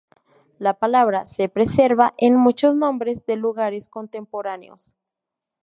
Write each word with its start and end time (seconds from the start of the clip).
La 0.57 0.79
palabra 0.79 1.27
se 1.27 1.47
preserva 1.47 2.15
en 2.17 2.35
muchos 2.35 2.73
nombres 2.73 3.23
de 3.27 3.35
lugares 3.35 3.87
contemporáneos. 3.87 4.91